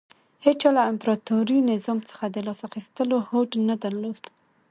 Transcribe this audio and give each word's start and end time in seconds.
هېچا 0.45 0.69
له 0.77 0.81
امپراتوري 0.91 1.59
نظام 1.71 1.99
څخه 2.09 2.25
د 2.29 2.37
لاس 2.47 2.59
اخیستو 2.67 3.15
هوډ 3.27 3.49
نه 3.69 3.75
درلود 3.83 4.21